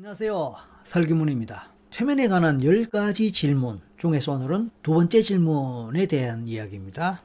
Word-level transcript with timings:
안녕하세요. 0.00 0.54
설기문입니다. 0.84 1.72
최면에 1.90 2.28
관한 2.28 2.60
10가지 2.60 3.34
질문 3.34 3.80
중에서 3.96 4.34
오늘은 4.34 4.70
두 4.80 4.94
번째 4.94 5.22
질문에 5.22 6.06
대한 6.06 6.46
이야기입니다. 6.46 7.20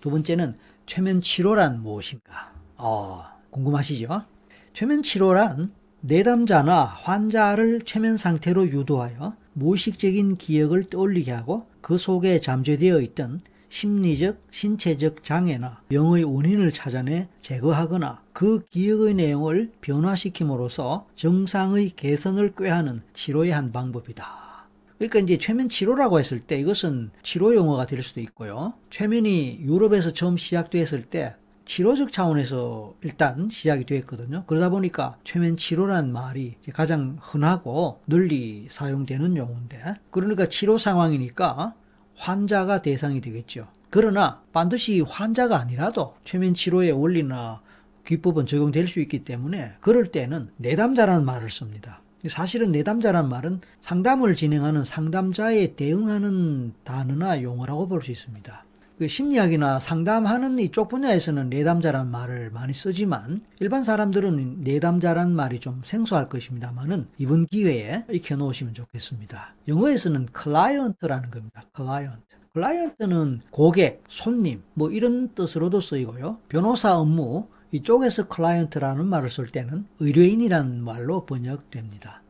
두 0.00 0.10
번째는 0.10 0.58
최면 0.84 1.20
치료란 1.20 1.80
무엇인가? 1.80 2.52
어, 2.76 3.22
궁금하시죠? 3.50 4.24
최면 4.72 5.04
치료란 5.04 5.72
내담자나 6.00 6.86
환자를 6.86 7.82
최면 7.84 8.16
상태로 8.16 8.66
유도하여 8.66 9.36
무의식적인 9.52 10.38
기억을 10.38 10.90
떠올리게 10.90 11.30
하고 11.30 11.68
그 11.80 11.98
속에 11.98 12.40
잠재되어 12.40 13.00
있던 13.00 13.42
심리적, 13.68 14.40
신체적 14.50 15.24
장애나 15.24 15.82
병의 15.88 16.24
원인을 16.24 16.72
찾아내 16.72 17.28
제거하거나 17.40 18.22
그 18.32 18.64
기억의 18.70 19.14
내용을 19.14 19.72
변화시킴으로써 19.80 21.06
정상의 21.14 21.90
개선을 21.90 22.54
꾀하는 22.56 23.02
치료의 23.12 23.52
한 23.52 23.72
방법이다. 23.72 24.48
그러니까 24.96 25.20
이제 25.20 25.38
최면 25.38 25.68
치료라고 25.68 26.18
했을 26.18 26.40
때 26.40 26.58
이것은 26.58 27.10
치료 27.22 27.54
용어가 27.54 27.86
될 27.86 28.02
수도 28.02 28.20
있고요. 28.20 28.74
최면이 28.90 29.60
유럽에서 29.60 30.12
처음 30.12 30.36
시작됐을 30.36 31.02
때 31.04 31.36
치료적 31.64 32.12
차원에서 32.12 32.94
일단 33.02 33.50
시작이 33.50 33.84
됐거든요. 33.84 34.44
그러다 34.46 34.70
보니까 34.70 35.18
최면 35.22 35.56
치료란 35.56 36.12
말이 36.12 36.56
가장 36.72 37.18
흔하고 37.20 38.00
널리 38.06 38.66
사용되는 38.70 39.36
용어인데 39.36 39.94
그러니까 40.10 40.48
치료 40.48 40.78
상황이니까 40.78 41.74
환자가 42.18 42.82
대상이 42.82 43.20
되겠죠. 43.20 43.68
그러나 43.90 44.42
반드시 44.52 45.00
환자가 45.00 45.58
아니라도 45.58 46.14
최면 46.24 46.54
치료의 46.54 46.92
원리나 46.92 47.62
기법은 48.04 48.46
적용될 48.46 48.88
수 48.88 49.00
있기 49.00 49.24
때문에 49.24 49.74
그럴 49.80 50.10
때는 50.10 50.50
내담자라는 50.56 51.24
말을 51.24 51.50
씁니다. 51.50 52.02
사실은 52.28 52.72
내담자란 52.72 53.28
말은 53.28 53.60
상담을 53.80 54.34
진행하는 54.34 54.84
상담자에 54.84 55.74
대응하는 55.76 56.74
단어나 56.84 57.42
용어라고 57.42 57.88
볼 57.88 58.02
수 58.02 58.10
있습니다. 58.10 58.64
그 58.98 59.06
심리학이나 59.06 59.78
상담하는 59.78 60.58
이쪽 60.58 60.88
분야에서는 60.88 61.50
내담자란 61.50 62.10
말을 62.10 62.50
많이 62.50 62.74
쓰지만 62.74 63.42
일반 63.60 63.84
사람들은 63.84 64.62
내담자란 64.62 65.32
말이 65.32 65.60
좀 65.60 65.82
생소할 65.84 66.28
것입니다만은 66.28 67.06
이번 67.16 67.46
기회에 67.46 68.04
익혀 68.10 68.34
놓으시면 68.34 68.74
좋겠습니다. 68.74 69.54
영어에서는 69.68 70.26
client라는 70.26 71.30
겁니다. 71.30 71.62
Client. 71.74 72.26
Client는 72.54 73.42
고객, 73.50 74.02
손님 74.08 74.64
뭐 74.74 74.90
이런 74.90 75.32
뜻으로도 75.32 75.80
쓰이고요. 75.80 76.38
변호사 76.48 76.96
업무 76.96 77.46
이쪽에서 77.70 78.26
client라는 78.26 79.06
말을 79.06 79.30
쓸 79.30 79.46
때는 79.46 79.86
의뢰인이라는 80.00 80.82
말로 80.82 81.24
번역됩니다. 81.24 82.22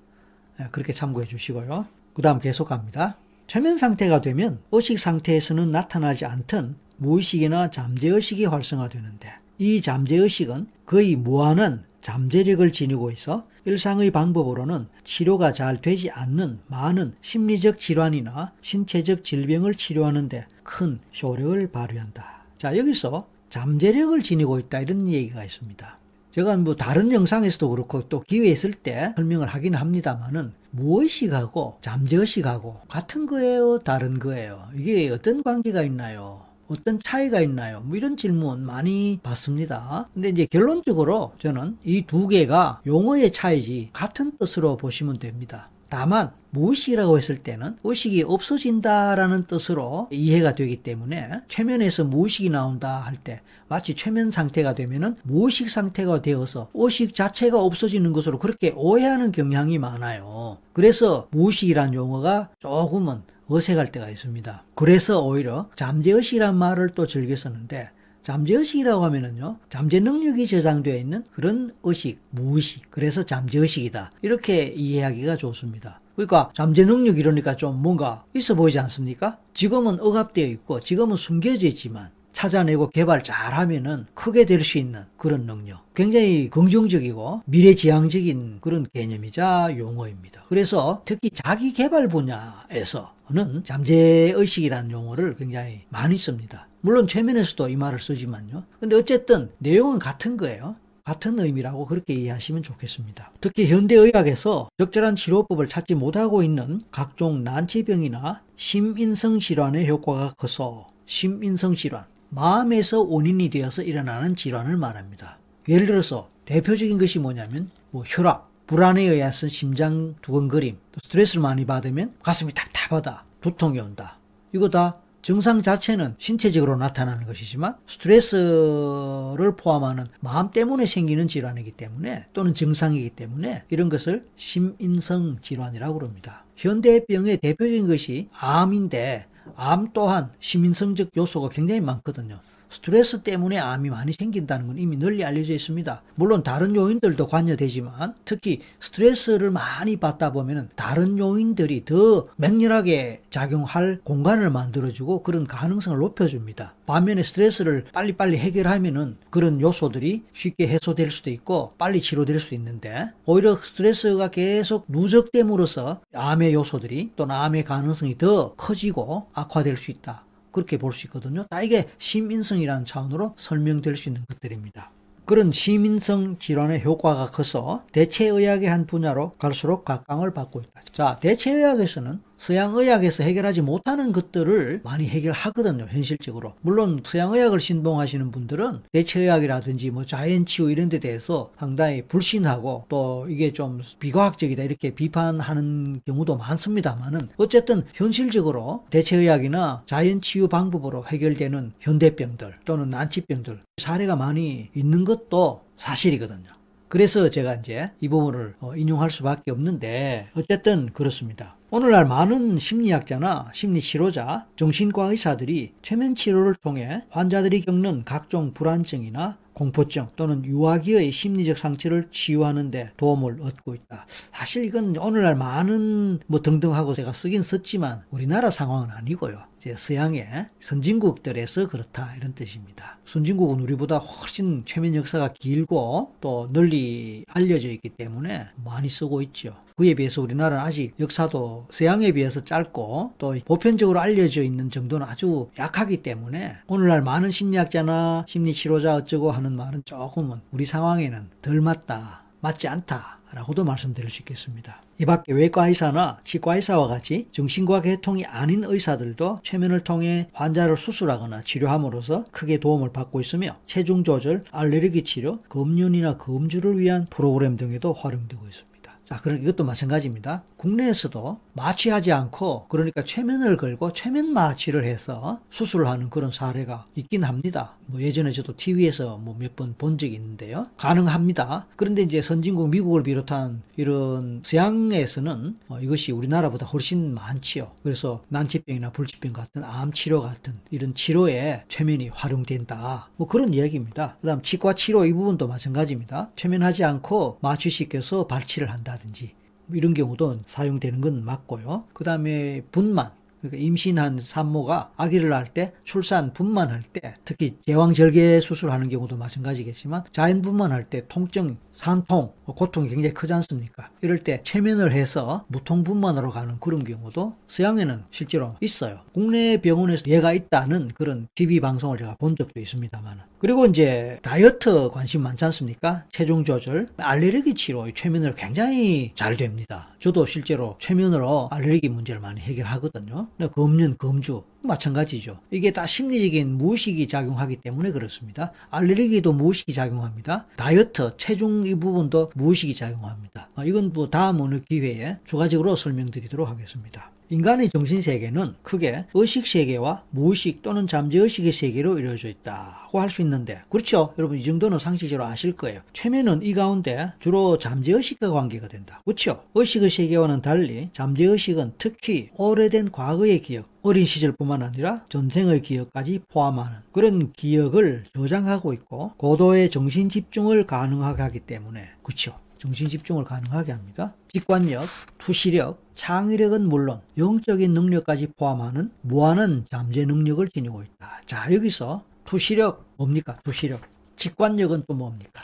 예, 0.60 0.68
그렇게 0.70 0.92
참고해 0.92 1.28
주시고요. 1.28 1.86
그 2.12 2.20
다음 2.20 2.40
계속 2.40 2.66
갑니다. 2.66 3.16
최면 3.48 3.78
상태가 3.78 4.20
되면 4.20 4.60
의식 4.72 4.98
상태에서는 4.98 5.72
나타나지 5.72 6.26
않던 6.26 6.76
무의식이나 6.98 7.70
잠재의식이 7.70 8.44
활성화되는데 8.44 9.32
이 9.56 9.80
잠재의식은 9.80 10.66
거의 10.84 11.16
무한한 11.16 11.82
잠재력을 12.02 12.70
지니고 12.70 13.10
있어 13.10 13.46
일상의 13.64 14.10
방법으로는 14.10 14.86
치료가 15.02 15.52
잘 15.52 15.80
되지 15.80 16.10
않는 16.10 16.60
많은 16.66 17.14
심리적 17.22 17.78
질환이나 17.78 18.52
신체적 18.60 19.24
질병을 19.24 19.74
치료하는데 19.74 20.46
큰 20.62 20.98
효력을 21.22 21.70
발휘한다. 21.72 22.44
자, 22.58 22.76
여기서 22.76 23.28
잠재력을 23.48 24.20
지니고 24.22 24.58
있다 24.58 24.80
이런 24.80 25.08
얘기가 25.08 25.42
있습니다. 25.42 25.97
제가 26.30 26.56
뭐 26.58 26.76
다른 26.76 27.10
영상에서도 27.12 27.68
그렇고 27.70 28.08
또 28.08 28.20
기회 28.20 28.48
있을 28.48 28.72
때 28.72 29.12
설명을 29.16 29.46
하긴 29.48 29.74
합니다만은 29.74 30.52
무의식하고 30.70 31.78
잠재의식하고 31.80 32.80
같은 32.88 33.26
거예요? 33.26 33.78
다른 33.78 34.18
거예요? 34.18 34.68
이게 34.76 35.10
어떤 35.10 35.42
관계가 35.42 35.82
있나요? 35.82 36.44
어떤 36.68 36.98
차이가 37.00 37.40
있나요? 37.40 37.80
뭐 37.80 37.96
이런 37.96 38.16
질문 38.18 38.60
많이 38.64 39.18
받습니다. 39.22 40.08
근데 40.12 40.28
이제 40.28 40.46
결론적으로 40.46 41.32
저는 41.38 41.78
이 41.82 42.02
두 42.06 42.28
개가 42.28 42.82
용어의 42.86 43.32
차이지 43.32 43.88
같은 43.94 44.36
뜻으로 44.38 44.76
보시면 44.76 45.18
됩니다. 45.18 45.70
다만 45.88 46.30
무의식이라고 46.50 47.16
했을 47.18 47.38
때는 47.38 47.76
의식이 47.84 48.22
없어진다라는 48.22 49.44
뜻으로 49.44 50.08
이해가 50.10 50.54
되기 50.54 50.82
때문에 50.82 51.30
최면에서 51.48 52.04
무의식이 52.04 52.50
나온다 52.50 53.00
할 53.00 53.16
때 53.22 53.40
마치 53.68 53.94
최면 53.94 54.30
상태가 54.30 54.74
되면은 54.74 55.16
무의식 55.24 55.68
상태가 55.70 56.22
되어서 56.22 56.70
의식 56.74 57.14
자체가 57.14 57.60
없어지는 57.60 58.12
것으로 58.12 58.38
그렇게 58.38 58.72
오해하는 58.76 59.32
경향이 59.32 59.78
많아요. 59.78 60.58
그래서 60.72 61.28
무의식이란 61.32 61.92
용어가 61.94 62.48
조금은 62.60 63.22
어색할 63.48 63.92
때가 63.92 64.08
있습니다. 64.10 64.64
그래서 64.74 65.22
오히려 65.24 65.68
잠재의식이란 65.76 66.54
말을 66.56 66.90
또 66.94 67.06
즐겨 67.06 67.34
쓰는데 67.36 67.90
잠재의식이라고 68.28 69.02
하면은요, 69.04 69.56
잠재 69.70 70.00
능력이 70.00 70.46
저장되어 70.46 70.96
있는 70.98 71.24
그런 71.32 71.72
의식, 71.82 72.18
무의식. 72.28 72.90
그래서 72.90 73.22
잠재의식이다. 73.22 74.10
이렇게 74.20 74.66
이해하기가 74.66 75.38
좋습니다. 75.38 76.02
그러니까 76.14 76.50
잠재 76.52 76.84
능력 76.84 77.18
이러니까 77.18 77.56
좀 77.56 77.80
뭔가 77.80 78.24
있어 78.34 78.54
보이지 78.54 78.78
않습니까? 78.80 79.38
지금은 79.54 79.98
억압되어 80.00 80.46
있고, 80.46 80.80
지금은 80.80 81.16
숨겨져 81.16 81.66
있지만, 81.68 82.10
찾아내고 82.34 82.90
개발 82.90 83.24
잘 83.24 83.54
하면은 83.54 84.04
크게 84.12 84.44
될 84.44 84.62
수 84.62 84.76
있는 84.76 85.04
그런 85.16 85.46
능력. 85.46 85.82
굉장히 85.94 86.50
긍정적이고 86.50 87.42
미래지향적인 87.46 88.58
그런 88.60 88.86
개념이자 88.92 89.74
용어입니다. 89.76 90.44
그래서 90.48 91.00
특히 91.04 91.30
자기 91.30 91.72
개발 91.72 92.06
분야에서는 92.06 93.64
잠재의식이라는 93.64 94.90
용어를 94.90 95.34
굉장히 95.34 95.80
많이 95.88 96.16
씁니다. 96.16 96.67
물론 96.80 97.06
최면에서도 97.06 97.68
이 97.68 97.76
말을 97.76 98.00
쓰지만요. 98.00 98.64
근데 98.80 98.96
어쨌든 98.96 99.50
내용은 99.58 99.98
같은 99.98 100.36
거예요. 100.36 100.76
같은 101.04 101.40
의미라고 101.40 101.86
그렇게 101.86 102.12
이해하시면 102.12 102.62
좋겠습니다. 102.62 103.32
특히 103.40 103.66
현대의학에서 103.66 104.68
적절한 104.78 105.16
치료법을 105.16 105.66
찾지 105.66 105.94
못하고 105.94 106.42
있는 106.42 106.82
각종 106.90 107.42
난치병이나 107.44 108.42
심인성 108.56 109.40
질환의 109.40 109.88
효과가 109.88 110.34
커서 110.36 110.86
심인성 111.06 111.76
질환, 111.76 112.04
마음에서 112.28 113.00
원인이 113.00 113.48
되어서 113.48 113.82
일어나는 113.82 114.36
질환을 114.36 114.76
말합니다. 114.76 115.38
예를 115.66 115.86
들어서 115.86 116.28
대표적인 116.44 116.98
것이 116.98 117.18
뭐냐면 117.18 117.70
뭐 117.90 118.04
혈압, 118.06 118.46
불안에 118.66 119.02
의해서 119.02 119.48
심장 119.48 120.14
두근거림, 120.20 120.76
또 120.92 121.00
스트레스를 121.02 121.40
많이 121.40 121.64
받으면 121.64 122.12
가슴이 122.22 122.52
답답하다, 122.52 123.24
두통이 123.40 123.80
온다. 123.80 124.18
이거 124.52 124.68
다 124.68 124.96
증상 125.28 125.60
자체는 125.60 126.14
신체적으로 126.16 126.76
나타나는 126.76 127.26
것이지만 127.26 127.76
스트레스를 127.86 129.56
포함하는 129.58 130.06
마음 130.20 130.50
때문에 130.50 130.86
생기는 130.86 131.28
질환이기 131.28 131.72
때문에 131.72 132.24
또는 132.32 132.54
증상이기 132.54 133.10
때문에 133.10 133.64
이런 133.68 133.90
것을 133.90 134.24
심인성 134.36 135.40
질환이라고 135.42 135.98
그럽니다. 135.98 136.46
현대병의 136.56 137.36
대표적인 137.42 137.88
것이 137.88 138.30
암인데 138.40 139.26
암 139.54 139.90
또한 139.92 140.30
시민성적 140.40 141.10
요소가 141.14 141.50
굉장히 141.50 141.82
많거든요. 141.82 142.40
스트레스 142.70 143.22
때문에 143.22 143.58
암이 143.58 143.90
많이 143.90 144.12
생긴다는 144.12 144.66
건 144.66 144.78
이미 144.78 144.96
널리 144.96 145.24
알려져 145.24 145.52
있습니다. 145.52 146.02
물론 146.14 146.42
다른 146.42 146.76
요인들도 146.76 147.26
관여되지만 147.26 148.14
특히 148.24 148.60
스트레스를 148.80 149.50
많이 149.50 149.96
받다 149.96 150.32
보면 150.32 150.68
다른 150.76 151.18
요인들이 151.18 151.84
더 151.84 152.26
맹렬하게 152.36 153.22
작용할 153.30 154.00
공간을 154.04 154.50
만들어주고 154.50 155.22
그런 155.22 155.46
가능성을 155.46 155.98
높여줍니다. 155.98 156.74
반면에 156.86 157.22
스트레스를 157.22 157.84
빨리빨리 157.92 158.38
해결하면은 158.38 159.16
그런 159.30 159.60
요소들이 159.60 160.24
쉽게 160.32 160.68
해소될 160.68 161.10
수도 161.10 161.30
있고 161.30 161.72
빨리 161.78 162.00
치료될 162.00 162.40
수 162.40 162.54
있는데 162.54 163.10
오히려 163.26 163.56
스트레스가 163.56 164.28
계속 164.28 164.86
누적됨으로써 164.88 166.00
암의 166.14 166.54
요소들이 166.54 167.12
또는 167.16 167.34
암의 167.34 167.64
가능성이 167.64 168.16
더 168.16 168.54
커지고 168.54 169.26
악화될 169.32 169.76
수 169.76 169.90
있다. 169.90 170.27
그렇게 170.52 170.78
볼 170.78 170.92
수 170.92 171.06
있거든요. 171.06 171.46
다 171.50 171.62
이게 171.62 171.88
심인성이라는 171.98 172.84
차원으로 172.84 173.34
설명될 173.36 173.96
수 173.96 174.08
있는 174.08 174.24
것들입니다. 174.28 174.90
그런 175.24 175.52
시민성 175.52 176.38
질환의 176.38 176.82
효과가 176.84 177.30
커서 177.30 177.84
대체의학의 177.92 178.68
한 178.68 178.86
분야로 178.86 179.32
갈수록 179.38 179.84
각광을 179.84 180.32
받고 180.32 180.60
있다. 180.60 180.80
자, 180.90 181.18
대체의학에서는 181.20 182.20
서양의학에서 182.38 183.24
해결하지 183.24 183.62
못하는 183.62 184.12
것들을 184.12 184.80
많이 184.84 185.06
해결하거든요, 185.06 185.86
현실적으로. 185.90 186.54
물론 186.62 187.00
서양의학을 187.04 187.60
신봉하시는 187.60 188.30
분들은 188.30 188.82
대체의학이라든지 188.92 189.90
뭐 189.90 190.06
자연치유 190.06 190.70
이런 190.70 190.88
데 190.88 190.98
대해서 190.98 191.52
상당히 191.58 192.02
불신하고 192.02 192.86
또 192.88 193.26
이게 193.28 193.52
좀 193.52 193.80
비과학적이다 193.98 194.62
이렇게 194.62 194.94
비판하는 194.94 196.00
경우도 196.06 196.36
많습니다만은 196.36 197.28
어쨌든 197.36 197.84
현실적으로 197.94 198.84
대체의학이나 198.90 199.82
자연치유 199.86 200.48
방법으로 200.48 201.04
해결되는 201.06 201.72
현대병들 201.80 202.54
또는 202.64 202.90
난치병들 202.90 203.60
사례가 203.76 204.16
많이 204.16 204.70
있는 204.74 205.04
것도 205.04 205.62
사실이거든요. 205.76 206.58
그래서 206.88 207.28
제가 207.28 207.56
이제 207.56 207.90
이 208.00 208.08
부분을 208.08 208.54
어, 208.60 208.74
인용할 208.74 209.10
수밖에 209.10 209.50
없는데 209.50 210.30
어쨌든 210.34 210.90
그렇습니다. 210.92 211.57
오늘날 211.70 212.06
많은 212.06 212.58
심리학자나 212.58 213.50
심리치료자, 213.52 214.46
정신과 214.56 215.10
의사들이 215.10 215.74
최면 215.82 216.14
치료를 216.14 216.54
통해 216.54 217.02
환자들이 217.10 217.60
겪는 217.60 218.04
각종 218.06 218.54
불안증이나 218.54 219.36
공포증 219.52 220.08
또는 220.16 220.46
유아기의 220.46 221.12
심리적 221.12 221.58
상처를 221.58 222.08
치유하는 222.10 222.70
데 222.70 222.92
도움을 222.96 223.42
얻고 223.42 223.74
있다. 223.74 224.06
사실 224.32 224.64
이건 224.64 224.96
오늘날 224.96 225.34
많은 225.34 226.20
뭐 226.26 226.40
등등하고 226.40 226.94
제가 226.94 227.12
쓰긴 227.12 227.42
썼지만 227.42 228.04
우리나라 228.10 228.48
상황은 228.48 228.88
아니고요. 228.90 229.42
이제 229.58 229.74
서양의 229.76 230.48
선진국들에서 230.60 231.68
그렇다 231.68 232.14
이런 232.16 232.34
뜻입니다. 232.34 232.98
선진국은 233.04 233.60
우리보다 233.60 233.98
훨씬 233.98 234.62
최면 234.64 234.94
역사가 234.94 235.34
길고 235.34 236.14
또 236.22 236.48
널리 236.50 237.26
알려져 237.28 237.68
있기 237.68 237.90
때문에 237.90 238.46
많이 238.64 238.88
쓰고 238.88 239.20
있죠. 239.20 239.54
그에 239.78 239.94
비해서 239.94 240.20
우리나라는 240.22 240.64
아직 240.64 240.92
역사도 240.98 241.68
서양에 241.70 242.10
비해서 242.10 242.42
짧고 242.42 243.12
또 243.16 243.36
보편적으로 243.44 244.00
알려져 244.00 244.42
있는 244.42 244.70
정도는 244.70 245.06
아주 245.06 245.50
약하기 245.56 245.98
때문에 245.98 246.56
오늘날 246.66 247.00
많은 247.00 247.30
심리학자나 247.30 248.24
심리치료자 248.26 248.96
어쩌고 248.96 249.30
하는 249.30 249.52
말은 249.52 249.82
조금은 249.84 250.40
우리 250.50 250.64
상황에는 250.64 251.30
덜 251.40 251.60
맞다, 251.60 252.24
맞지 252.40 252.66
않다. 252.66 253.18
라고도 253.30 253.62
말씀드릴 253.62 254.10
수 254.10 254.22
있겠습니다. 254.22 254.80
이 254.98 255.04
밖에 255.04 255.32
외과 255.32 255.68
의사나 255.68 256.18
치과 256.24 256.56
의사와 256.56 256.88
같이 256.88 257.28
정신과 257.30 257.82
계통이 257.82 258.24
아닌 258.24 258.64
의사들도 258.64 259.40
최면을 259.42 259.80
통해 259.80 260.28
환자를 260.32 260.78
수술하거나 260.78 261.42
치료함으로써 261.42 262.24
크게 262.32 262.58
도움을 262.58 262.90
받고 262.90 263.20
있으며 263.20 263.58
체중 263.66 264.02
조절, 264.02 264.42
알레르기 264.50 265.04
치료, 265.04 265.40
검륜이나 265.50 266.16
검주를 266.16 266.78
위한 266.80 267.06
프로그램 267.10 267.56
등에도 267.56 267.92
활용되고 267.92 268.44
있습니다. 268.44 268.67
자, 269.08 269.16
그럼 269.22 269.40
이것도 269.40 269.64
마찬가지입니다. 269.64 270.42
국내에서도 270.58 271.40
마취하지 271.54 272.12
않고 272.12 272.66
그러니까 272.68 273.02
최면을 273.04 273.56
걸고 273.56 273.94
최면 273.94 274.34
마취를 274.34 274.84
해서 274.84 275.40
수술을 275.48 275.86
하는 275.88 276.10
그런 276.10 276.30
사례가 276.30 276.84
있긴 276.94 277.24
합니다. 277.24 277.78
뭐 277.86 278.02
예전에 278.02 278.32
저도 278.32 278.54
TV에서 278.56 279.16
뭐 279.16 279.34
몇 279.38 279.56
번 279.56 279.74
본 279.78 279.96
적이 279.96 280.14
있는데요. 280.16 280.66
가능합니다. 280.76 281.68
그런데 281.76 282.02
이제 282.02 282.20
선진국 282.20 282.68
미국을 282.68 283.02
비롯한 283.02 283.62
이런 283.78 284.42
서양에서는 284.44 285.56
어, 285.68 285.78
이것이 285.80 286.12
우리나라보다 286.12 286.66
훨씬 286.66 287.14
많지요. 287.14 287.70
그래서 287.82 288.22
난치병이나 288.28 288.90
불치병 288.90 289.32
같은 289.32 289.64
암 289.64 289.90
치료 289.92 290.20
같은 290.20 290.52
이런 290.70 290.94
치료에 290.94 291.64
최면이 291.68 292.08
활용된다. 292.10 293.08
뭐 293.16 293.26
그런 293.26 293.54
이야기입니다. 293.54 294.18
그다음 294.20 294.42
치과 294.42 294.74
치료 294.74 295.06
이 295.06 295.12
부분도 295.14 295.48
마찬가지입니다. 295.48 296.28
최면하지 296.36 296.84
않고 296.84 297.38
마취시켜서 297.40 298.26
발치를 298.26 298.70
한다 298.70 298.97
든지 298.98 299.34
이런 299.72 299.94
경우도 299.94 300.40
사용되는 300.46 301.00
건 301.00 301.24
맞고요. 301.24 301.84
그 301.92 302.04
다음에 302.04 302.62
분만. 302.72 303.10
그러니까 303.40 303.62
임신한 303.62 304.20
산모가 304.20 304.92
아기를 304.96 305.28
낳을 305.28 305.46
때 305.46 305.72
출산 305.84 306.32
분만할 306.32 306.82
때 306.82 307.14
특히 307.24 307.56
제왕절개 307.60 308.40
수술하는 308.40 308.88
경우도 308.88 309.16
마찬가지겠지만 309.16 310.04
자연 310.10 310.42
분만할 310.42 310.90
때 310.90 311.04
통증 311.08 311.56
산통, 311.78 312.32
뭐 312.44 312.54
고통이 312.56 312.88
굉장히 312.88 313.14
크지 313.14 313.32
않습니까? 313.34 313.88
이럴 314.02 314.18
때 314.18 314.40
최면을 314.42 314.92
해서 314.92 315.44
무통분만으로 315.46 316.30
가는 316.30 316.58
그런 316.58 316.82
경우도 316.82 317.36
서양에는 317.46 318.02
실제로 318.10 318.56
있어요. 318.60 319.00
국내 319.12 319.60
병원에서 319.60 320.02
얘가 320.08 320.32
있다는 320.32 320.90
그런 320.94 321.28
TV 321.36 321.60
방송을 321.60 321.98
제가 321.98 322.16
본 322.16 322.34
적도 322.36 322.58
있습니다만. 322.58 323.20
그리고 323.38 323.66
이제 323.66 324.18
다이어트 324.22 324.90
관심 324.90 325.22
많지 325.22 325.44
않습니까? 325.44 326.04
체중 326.10 326.44
조절, 326.44 326.88
알레르기 326.96 327.54
치료 327.54 327.88
최면으로 327.92 328.34
굉장히 328.34 329.12
잘 329.14 329.36
됩니다. 329.36 329.94
저도 330.00 330.26
실제로 330.26 330.76
최면으로 330.80 331.48
알레르기 331.52 331.88
문제를 331.88 332.20
많이 332.20 332.40
해결하거든요. 332.40 333.28
검륜, 333.54 333.96
검주 333.98 334.42
마찬가지죠. 334.62 335.38
이게 335.50 335.72
다 335.72 335.86
심리적인 335.86 336.58
무의식이 336.58 337.08
작용하기 337.08 337.56
때문에 337.56 337.92
그렇습니다. 337.92 338.52
알레르기도 338.70 339.32
무의식이 339.32 339.72
작용합니다. 339.72 340.46
다이어트, 340.56 341.16
체중 341.16 341.66
이 341.66 341.74
부분도 341.74 342.30
무의식이 342.34 342.74
작용합니다. 342.74 343.48
아, 343.54 343.64
이건 343.64 343.92
뭐 343.92 344.10
다음 344.10 344.40
어느 344.40 344.60
기회에 344.60 345.18
추가적으로 345.24 345.76
설명드리도록 345.76 346.48
하겠습니다. 346.48 347.10
인간의 347.30 347.68
정신세계는 347.70 348.54
크게 348.62 349.04
의식세계와 349.12 350.04
무의식 350.10 350.62
또는 350.62 350.86
잠재의식의 350.86 351.52
세계로 351.52 351.98
이루어져 351.98 352.28
있다고 352.28 353.00
할 353.00 353.08
수 353.08 353.22
있는데 353.22 353.62
그렇죠? 353.70 354.12
여러분 354.18 354.38
이 354.38 354.44
정도는 354.44 354.78
상식적으로 354.78 355.26
아실 355.26 355.52
거예요. 355.52 355.80
최면은 355.94 356.42
이 356.42 356.52
가운데 356.52 357.12
주로 357.20 357.58
잠재의식과 357.58 358.30
관계가 358.30 358.68
된다. 358.68 359.00
그렇죠? 359.04 359.42
의식의 359.54 359.90
세계와는 359.90 360.42
달리 360.42 360.90
잠재의식은 360.92 361.72
특히 361.78 362.28
오래된 362.36 362.92
과거의 362.92 363.40
기억 363.40 363.66
어린 363.82 364.04
시절뿐만 364.04 364.62
아니라 364.62 365.04
전생의 365.08 365.62
기억까지 365.62 366.20
포함하는 366.28 366.78
그런 366.92 367.32
기억을 367.32 368.04
저장하고 368.14 368.72
있고 368.74 369.12
고도의 369.16 369.70
정신 369.70 370.08
집중을 370.08 370.66
가능하게 370.66 371.22
하기 371.22 371.40
때문에 371.40 371.88
그렇죠 372.02 372.34
정신 372.58 372.88
집중을 372.88 373.24
가능하게 373.24 373.72
합니다. 373.72 374.14
직관력, 374.28 374.84
투시력, 375.18 375.80
창의력은 375.94 376.68
물론 376.68 377.00
영적인 377.16 377.72
능력까지 377.72 378.28
포함하는 378.36 378.90
무한한 379.02 379.64
잠재 379.70 380.04
능력을 380.04 380.46
지니고 380.48 380.82
있다. 380.82 381.20
자, 381.26 381.52
여기서 381.52 382.04
투시력 382.24 382.84
뭡니까? 382.96 383.36
투시력. 383.44 383.80
직관력은 384.16 384.84
또 384.88 384.94
뭡니까? 384.94 385.40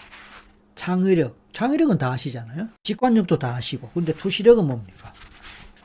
창의력. 0.75 1.37
창의력은 1.53 1.99
다 1.99 2.11
아시잖아요. 2.11 2.69
직관력도 2.83 3.39
다 3.39 3.55
아시고. 3.55 3.91
근데 3.95 4.13
투시력은 4.13 4.67
뭡니까? 4.67 5.13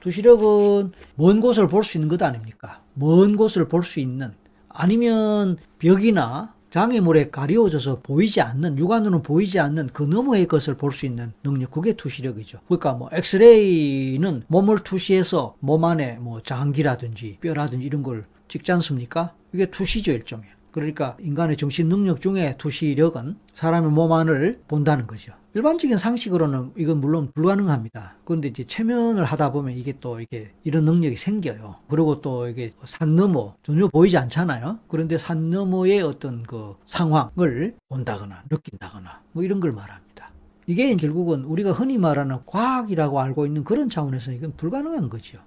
투시력은 0.01 0.91
먼 1.15 1.39
곳을 1.41 1.67
볼 1.67 1.83
수 1.83 1.97
있는 1.97 2.07
것 2.09 2.21
아닙니까? 2.21 2.81
먼 2.95 3.35
곳을 3.35 3.67
볼 3.67 3.83
수 3.83 3.99
있는 3.99 4.33
아니면 4.69 5.57
벽이나 5.77 6.53
장애물에 6.69 7.29
가려져서 7.29 8.01
보이지 8.01 8.41
않는 8.41 8.77
육안으로는 8.77 9.23
보이지 9.23 9.59
않는 9.59 9.89
그 9.93 10.03
너머의 10.03 10.47
것을 10.47 10.75
볼 10.75 10.91
수 10.91 11.05
있는 11.05 11.31
능력 11.43 11.71
그게 11.71 11.93
투시력이죠. 11.93 12.59
그러니까 12.67 12.93
뭐 12.93 13.09
엑스레이는 13.11 14.43
몸을 14.47 14.79
투시해서 14.83 15.55
몸 15.59 15.85
안에 15.85 16.17
뭐 16.19 16.41
장기라든지 16.41 17.37
뼈라든지 17.41 17.85
이런 17.85 18.03
걸 18.03 18.23
찍지 18.47 18.71
않습니까? 18.73 19.33
이게 19.53 19.65
투시죠 19.67 20.11
일종의. 20.11 20.45
그러니까 20.71 21.17
인간의 21.19 21.57
정신 21.57 21.89
능력 21.89 22.21
중에 22.21 22.55
투시력은 22.57 23.37
사람의 23.55 23.91
몸 23.91 24.13
안을 24.13 24.61
본다는 24.67 25.07
거죠. 25.07 25.33
일반적인 25.55 25.97
상식으로는 25.97 26.73
이건 26.77 27.01
물론 27.01 27.31
불가능합니다. 27.33 28.17
그런데 28.23 28.49
이제 28.49 28.63
최면을 28.65 29.23
하다 29.23 29.51
보면 29.51 29.73
이게 29.73 29.93
또 29.99 30.19
이게 30.19 30.51
이런 30.63 30.85
능력이 30.85 31.15
생겨요. 31.15 31.75
그리고 31.89 32.21
또 32.21 32.47
이게 32.47 32.71
산 32.83 33.15
너머 33.15 33.55
전혀 33.63 33.87
보이지 33.87 34.15
않잖아요. 34.17 34.79
그런데 34.87 35.17
산 35.17 35.49
너머의 35.49 36.01
어떤 36.01 36.43
그 36.43 36.75
상황을 36.85 37.75
본다거나 37.89 38.43
느낀다거나 38.49 39.21
뭐 39.31 39.43
이런 39.43 39.59
걸 39.59 39.71
말합니다. 39.71 40.29
이게 40.67 40.95
결국은 40.95 41.43
우리가 41.45 41.71
흔히 41.71 41.97
말하는 41.97 42.37
과학이라고 42.45 43.19
알고 43.19 43.47
있는 43.47 43.63
그런 43.63 43.89
차원에서 43.89 44.31
이건 44.31 44.53
불가능한 44.55 45.09
거죠. 45.09 45.39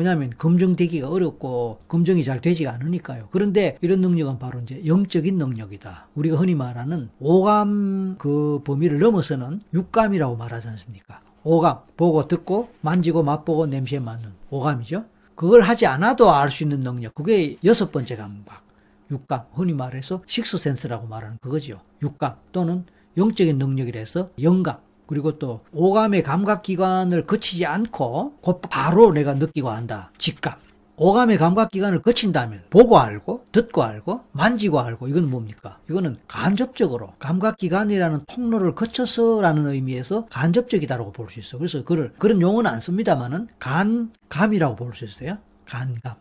왜냐하면 0.00 0.32
검증되기가 0.38 1.10
어렵고 1.10 1.80
검증이 1.86 2.24
잘 2.24 2.40
되지가 2.40 2.72
않으니까요. 2.72 3.28
그런데 3.30 3.76
이런 3.82 4.00
능력은 4.00 4.38
바로 4.38 4.58
이제 4.60 4.80
영적인 4.86 5.36
능력이다. 5.36 6.08
우리가 6.14 6.38
흔히 6.38 6.54
말하는 6.54 7.10
오감 7.18 8.16
그 8.16 8.62
범위를 8.64 8.98
넘어서는 8.98 9.60
육감이라고 9.74 10.36
말하지 10.36 10.68
않습니까? 10.68 11.20
오감, 11.44 11.80
보고 11.98 12.26
듣고 12.26 12.70
만지고 12.80 13.22
맛보고 13.22 13.66
냄새 13.66 13.98
맡는 13.98 14.30
오감이죠. 14.48 15.04
그걸 15.34 15.60
하지 15.60 15.84
않아도 15.84 16.32
알 16.32 16.50
수 16.50 16.62
있는 16.62 16.80
능력. 16.80 17.14
그게 17.14 17.58
여섯 17.62 17.92
번째 17.92 18.16
감각. 18.16 18.62
육감, 19.10 19.48
흔히 19.52 19.74
말해서 19.74 20.22
식스센스라고 20.26 21.08
말하는 21.08 21.36
그거죠. 21.42 21.78
육감 22.00 22.36
또는 22.52 22.86
영적인 23.18 23.58
능력이라 23.58 23.98
해서 24.00 24.30
영감. 24.40 24.78
그리고 25.10 25.40
또 25.40 25.58
오감의 25.72 26.22
감각기관을 26.22 27.26
거치지 27.26 27.66
않고 27.66 28.34
곧 28.40 28.60
바로 28.70 29.10
내가 29.12 29.34
느끼고 29.34 29.68
한다. 29.68 30.12
직감. 30.18 30.54
오감의 30.96 31.36
감각기관을 31.36 32.00
거친다면 32.02 32.62
보고 32.70 32.96
알고 32.98 33.46
듣고 33.50 33.82
알고 33.82 34.20
만지고 34.30 34.78
알고 34.78 35.08
이건 35.08 35.28
뭡니까? 35.28 35.78
이거는 35.90 36.16
간접적으로 36.28 37.14
감각기관이라는 37.18 38.20
통로를 38.28 38.76
거쳐서라는 38.76 39.66
의미에서 39.66 40.26
간접적이다라고 40.30 41.10
볼 41.10 41.28
수 41.28 41.40
있어. 41.40 41.58
그래서 41.58 41.82
그를 41.82 42.12
그런 42.18 42.40
용어는 42.40 42.70
안 42.70 42.80
씁니다만은 42.80 43.48
간감이라고 43.58 44.76
볼 44.76 44.94
수 44.94 45.04
있어요. 45.06 45.38
간감. 45.66 46.14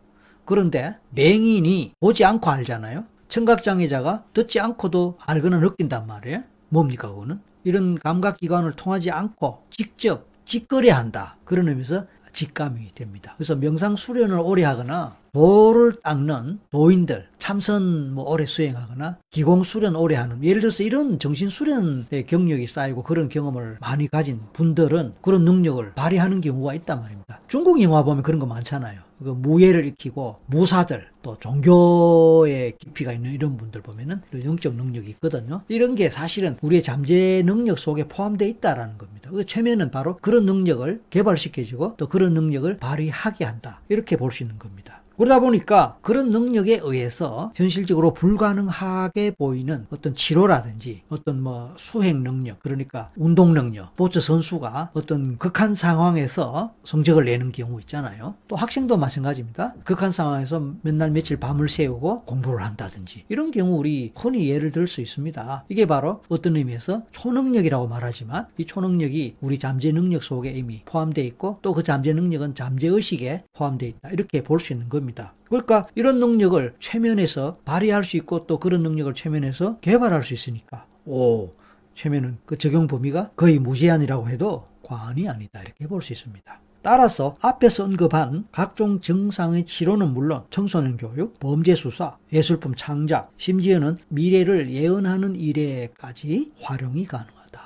그런데 0.46 0.96
맹인이 1.12 1.94
보지 2.00 2.26
않고 2.26 2.50
알잖아요. 2.50 3.04
청각장애자가 3.28 4.24
듣지 4.34 4.60
않고도 4.60 5.20
알거나 5.28 5.60
느낀단 5.60 6.08
말이에요. 6.08 6.42
뭡니까 6.70 7.10
그거는? 7.10 7.40
이런 7.64 7.98
감각기관을 8.00 8.74
통하지 8.74 9.12
않고 9.12 9.64
직접 9.70 10.28
직거래한다. 10.46 11.38
그런 11.46 11.68
의미에서 11.68 12.06
직감이 12.34 12.94
됩니다. 12.96 13.34
그래서 13.38 13.56
명상 13.56 13.96
수련을 13.96 14.40
오래 14.40 14.64
하거나 14.64 15.18
도를 15.34 15.96
닦는 16.04 16.60
도인들, 16.72 17.28
참선 17.38 18.14
뭐 18.14 18.30
오래 18.30 18.46
수행하거나 18.46 19.18
기공 19.30 19.64
수련 19.64 19.96
오래 19.96 20.16
하는 20.16 20.44
예를 20.44 20.62
들어서 20.62 20.84
이런 20.84 21.20
정신 21.20 21.50
수련의 21.50 22.26
경력이 22.28 22.66
쌓이고 22.66 23.04
그런 23.04 23.30
경험을 23.30 23.78
많이 23.80 24.08
가진 24.08 24.42
분들은 24.54 25.14
그런 25.22 25.44
능력을 25.44 25.94
발휘하는 25.94 26.42
경우가 26.42 26.74
있단 26.76 27.02
말입니다. 27.02 27.42
중국 27.48 27.82
영화 27.82 28.04
보면 28.04 28.24
그런 28.24 28.40
거 28.40 28.46
많잖아요. 28.46 29.09
그 29.24 29.30
무예를 29.30 29.86
익히고 29.86 30.38
무사들 30.46 31.08
또 31.22 31.38
종교의 31.40 32.78
깊이가 32.78 33.14
있는 33.14 33.34
이런 33.34 33.58
분들 33.58 33.82
보면은 33.82 34.22
영적 34.44 34.76
능력이 34.76 35.10
있거든요. 35.12 35.62
이런 35.68 35.96
게 35.96 36.10
사실은 36.10 36.58
우리의 36.62 36.82
잠재 36.84 37.44
능력 37.46 37.78
속에 37.80 38.08
포함되어 38.08 38.48
있다라는 38.48 38.98
겁니다. 38.98 39.30
그 39.32 39.46
최면은 39.46 39.92
바로 39.92 40.16
그런 40.22 40.46
능력을 40.46 41.02
개발시켜주고 41.10 41.96
또 41.98 42.08
그런 42.08 42.34
능력을 42.34 42.78
발휘하게 42.78 43.46
한다. 43.46 43.82
이렇게 43.90 44.16
볼 44.16 44.32
수 44.32 44.44
있는 44.44 44.58
겁니다. 44.60 44.99
그러다 45.20 45.42
보니까 45.42 45.98
그런 46.02 46.32
능력에 46.32 46.80
의해서 46.82 47.52
현실적으로 47.54 48.14
불가능하게 48.14 49.32
보이는 49.32 49.86
어떤 49.90 50.16
치료라든지 50.16 51.02
어떤 51.10 51.42
뭐 51.42 51.74
수행 51.78 52.24
능력, 52.24 52.60
그러니까 52.62 53.10
운동 53.18 53.54
능력, 53.54 53.90
스포츠 53.90 54.22
선수가 54.22 54.92
어떤 54.94 55.38
극한 55.38 55.76
상황에서 55.76 56.74
성적을 56.86 57.26
내는 57.26 57.52
경우 57.52 57.82
있잖아요. 57.82 58.36
또 58.48 58.56
학생도 58.56 58.96
마찬가지입니다. 58.96 59.74
극한 59.84 60.14
상황에서 60.14 60.64
맨날 60.84 61.12
며칠 61.12 61.36
밤을 61.38 61.68
새우고 61.68 62.24
공부를 62.24 62.64
한다든지 62.64 63.26
이런 63.28 63.52
경우 63.52 63.78
우리 63.78 64.14
흔히 64.16 64.50
예를 64.50 64.72
들 64.72 64.88
수 64.88 65.02
있습니다. 65.02 65.66
이게 65.68 65.86
바로 65.86 66.24
어떤 66.30 66.56
의미에서 66.56 67.04
초능력이라고 67.12 67.88
말하지만 67.88 68.48
이 68.58 68.64
초능력이 68.64 69.36
우리 69.42 69.60
잠재 69.60 69.92
능력 69.92 70.24
속에 70.24 70.52
이미 70.52 70.82
포함되어 70.86 71.26
있고 71.26 71.60
또 71.62 71.74
그 71.74 71.84
잠재 71.84 72.14
능력은 72.14 72.56
잠재 72.56 72.88
의식에 72.88 73.44
포함되어 73.54 73.90
있다. 73.90 74.10
이렇게 74.12 74.42
볼 74.44 74.60
수 74.60 74.72
있는 74.72 74.88
겁니다. 74.88 75.09
겁니다. 75.10 75.34
그러니까 75.46 75.88
이런 75.96 76.20
능력을 76.20 76.76
최면에서 76.80 77.58
발휘할 77.66 78.04
수 78.04 78.18
있고 78.18 78.46
또 78.46 78.60
그런 78.60 78.82
능력을 78.84 79.14
최면에서 79.14 79.80
개발할 79.80 80.24
수 80.24 80.34
있으니까 80.34 80.86
오 81.06 81.52
최면은 81.96 82.38
그 82.46 82.58
적용 82.58 82.88
범위가 82.88 83.32
거의 83.36 83.60
무제한이라고 83.60 84.30
해도 84.30 84.66
과언이 84.84 85.28
아니다 85.28 85.62
이렇게 85.62 85.88
볼 85.88 86.02
수 86.02 86.14
있습니다. 86.14 86.60
따라서 86.82 87.36
앞에서 87.42 87.84
언급한 87.84 88.48
각종 88.54 89.02
증상의 89.02 89.66
치료는 89.66 90.14
물론 90.14 90.44
청소년 90.50 90.96
교육, 90.96 91.38
범죄 91.40 91.76
수사, 91.76 92.18
예술품 92.32 92.74
창작, 92.76 93.34
심지어는 93.36 93.98
미래를 94.08 94.72
예언하는 94.72 95.36
일에까지 95.36 96.54
활용이 96.62 97.04
가능하다. 97.06 97.60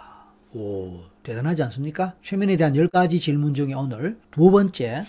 오, 0.55 1.01
대단하지 1.21 1.61
않습니까? 1.63 2.15
최면에 2.23 2.57
대한 2.57 2.73
10가지 2.73 3.21
질문 3.21 3.53
중에 3.53 3.73
오늘 3.75 4.17
두 4.31 4.49
번째 4.49 5.03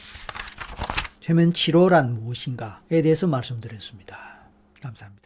최면 1.24 1.54
치료란 1.54 2.16
무엇인가에 2.16 3.00
대해서 3.00 3.26
말씀드렸습니다. 3.26 4.40
감사합니다. 4.82 5.23